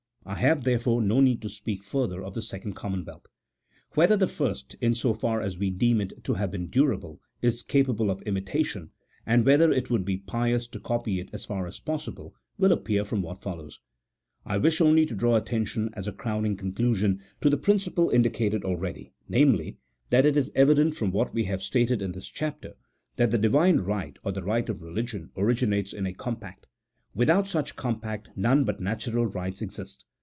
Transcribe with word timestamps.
I 0.23 0.35
have, 0.35 0.63
therefore, 0.63 1.01
no 1.01 1.19
need 1.19 1.41
to 1.41 1.49
speak 1.49 1.83
further 1.83 2.23
of 2.23 2.35
the 2.35 2.43
second 2.43 2.73
commonwealth. 2.73 3.25
Whether 3.95 4.15
the 4.15 4.27
first, 4.27 4.75
in 4.79 4.93
so 4.93 5.15
far 5.15 5.41
as 5.41 5.57
we 5.57 5.71
deem 5.71 5.99
it 5.99 6.23
to 6.25 6.35
have 6.35 6.51
been 6.51 6.67
durable, 6.67 7.19
is 7.41 7.63
capable 7.63 8.11
of 8.11 8.21
imitation, 8.21 8.91
and 9.25 9.43
whether 9.43 9.71
it 9.71 9.89
would 9.89 10.05
be 10.05 10.17
pious 10.17 10.67
to 10.67 10.79
copy 10.79 11.19
it 11.19 11.29
as 11.33 11.43
far 11.43 11.65
as 11.65 11.79
possible, 11.79 12.35
will 12.59 12.71
appear 12.71 13.03
from 13.03 13.23
what 13.23 13.41
follows. 13.41 13.79
I 14.45 14.57
wish 14.59 14.79
only 14.79 15.05
to 15.07 15.15
draw 15.15 15.35
attention, 15.37 15.89
as 15.93 16.07
a 16.07 16.13
crown 16.13 16.45
ing 16.45 16.55
conclusion, 16.55 17.21
to 17.41 17.49
the 17.49 17.57
principle 17.57 18.11
indicated 18.11 18.63
already— 18.63 19.13
namely, 19.27 19.79
that 20.11 20.25
it 20.25 20.37
is 20.37 20.51
evident, 20.53 20.93
from 20.95 21.11
what 21.11 21.33
we 21.33 21.45
have 21.45 21.63
stated 21.63 21.99
in 21.99 22.11
this 22.11 22.27
chapter, 22.29 22.75
that 23.15 23.31
the 23.31 23.37
Divine 23.39 23.77
right, 23.79 24.17
or 24.23 24.31
the 24.31 24.43
right 24.43 24.69
of 24.69 24.83
religion, 24.83 25.31
originates 25.35 25.91
in 25.93 26.05
a 26.05 26.13
compact: 26.13 26.67
without 27.15 27.47
such 27.47 27.75
compact, 27.75 28.29
none 28.35 28.63
but 28.63 28.79
natural 28.79 29.25
rights 29.25 29.63
exist. 29.63 30.05